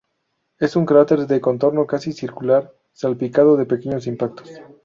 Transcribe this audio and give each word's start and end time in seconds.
Es 0.57 0.75
un 0.75 0.87
cráter 0.87 1.27
de 1.27 1.39
contorno 1.39 1.85
casi 1.85 2.11
circular, 2.11 2.73
salpicado 2.91 3.55
de 3.55 3.67
pequeños 3.67 4.07
impactos. 4.07 4.51